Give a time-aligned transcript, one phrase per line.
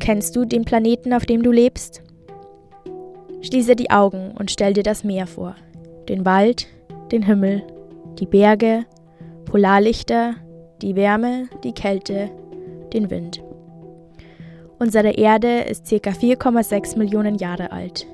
[0.00, 2.02] Kennst du den Planeten, auf dem du lebst?
[3.42, 5.54] Schließe die Augen und stell dir das Meer vor.
[6.08, 6.66] Den Wald,
[7.12, 7.62] den Himmel,
[8.18, 8.86] die Berge,
[9.44, 10.34] Polarlichter,
[10.80, 12.30] die Wärme, die Kälte,
[12.94, 13.42] den Wind.
[14.78, 16.10] Unsere Erde ist ca.
[16.10, 18.06] 4,6 Millionen Jahre alt.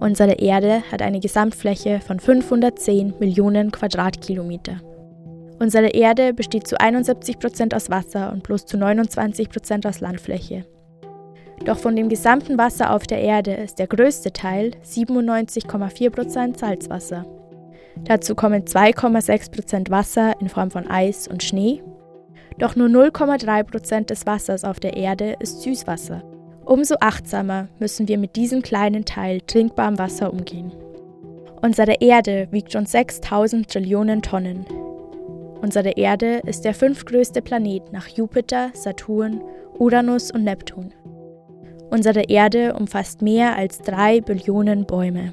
[0.00, 4.80] Unsere Erde hat eine Gesamtfläche von 510 Millionen Quadratkilometer.
[5.58, 10.64] Unsere Erde besteht zu 71 Prozent aus Wasser und bloß zu 29 Prozent aus Landfläche.
[11.64, 17.24] Doch von dem gesamten Wasser auf der Erde ist der größte Teil, 97,4 Prozent, Salzwasser.
[18.04, 21.82] Dazu kommen 2,6 Prozent Wasser in Form von Eis und Schnee.
[22.58, 26.22] Doch nur 0,3 Prozent des Wassers auf der Erde ist Süßwasser.
[26.64, 30.72] Umso achtsamer müssen wir mit diesem kleinen Teil trinkbarem Wasser umgehen.
[31.62, 34.66] Unsere Erde wiegt schon 6000 Trillionen Tonnen.
[35.60, 39.40] Unsere Erde ist der fünftgrößte Planet nach Jupiter, Saturn,
[39.78, 40.92] Uranus und Neptun.
[41.94, 45.32] Unsere Erde umfasst mehr als drei Billionen Bäume.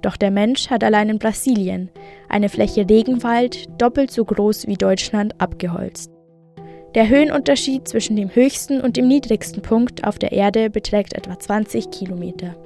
[0.00, 1.90] Doch der Mensch hat allein in Brasilien
[2.30, 6.10] eine Fläche Regenwald doppelt so groß wie Deutschland abgeholzt.
[6.94, 11.90] Der Höhenunterschied zwischen dem höchsten und dem niedrigsten Punkt auf der Erde beträgt etwa 20
[11.90, 12.56] Kilometer.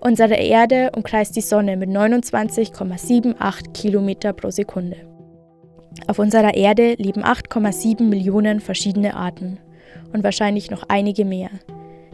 [0.00, 4.96] Unsere Erde umkreist die Sonne mit 29,78 Kilometer pro Sekunde.
[6.06, 9.58] Auf unserer Erde leben 8,7 Millionen verschiedene Arten
[10.14, 11.50] und wahrscheinlich noch einige mehr,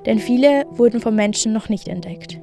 [0.07, 2.41] denn viele wurden vom Menschen noch nicht entdeckt.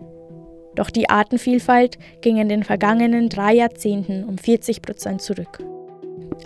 [0.76, 5.60] Doch die Artenvielfalt ging in den vergangenen drei Jahrzehnten um 40 Prozent zurück.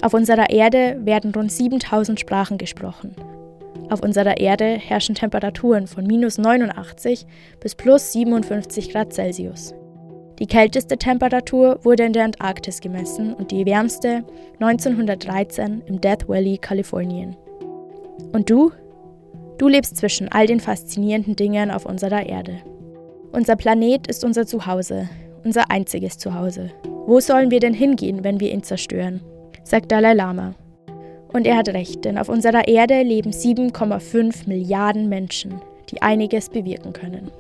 [0.02, 3.16] Auf unserer Erde werden rund 7000 Sprachen gesprochen.
[3.90, 7.26] Auf unserer Erde herrschen Temperaturen von minus 89
[7.60, 9.76] bis plus 57 Grad Celsius.
[10.40, 14.24] Die kälteste Temperatur wurde in der Antarktis gemessen und die wärmste
[14.60, 17.36] 1913 im Death Valley, Kalifornien.
[18.32, 18.72] Und du?
[19.64, 22.58] Du lebst zwischen all den faszinierenden Dingen auf unserer Erde.
[23.32, 25.08] Unser Planet ist unser Zuhause,
[25.46, 26.70] unser einziges Zuhause.
[27.06, 29.22] Wo sollen wir denn hingehen, wenn wir ihn zerstören?
[29.64, 30.54] sagt Dalai Lama.
[31.32, 36.92] Und er hat recht, denn auf unserer Erde leben 7,5 Milliarden Menschen, die einiges bewirken
[36.92, 37.32] können.